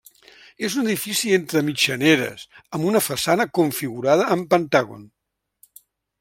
És 0.69 0.77
un 0.83 0.87
edifici 0.91 1.33
entre 1.37 1.61
mitjaneres, 1.67 2.47
amb 2.79 2.89
una 2.93 3.03
façana 3.09 3.47
configurada 3.59 4.27
en 4.39 4.43
pentàgon. 4.55 5.07